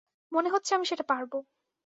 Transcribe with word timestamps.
মনে 0.31 0.49
হচ্ছে 0.49 0.71
আমি 0.73 0.85
সেটা 0.85 1.03
পারব। 1.03 1.31